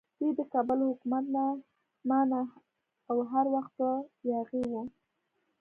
دوی 0.17 0.31
د 0.39 0.41
کابل 0.53 0.79
حکومت 0.89 1.25
نه 1.35 1.45
مانه 2.09 2.41
او 3.09 3.17
هر 3.31 3.45
وخت 3.53 3.71
به 3.79 3.89
یاغي 4.31 4.63
وو. 4.71 4.81